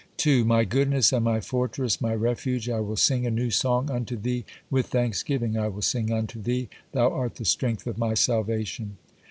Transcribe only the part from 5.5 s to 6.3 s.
I will sing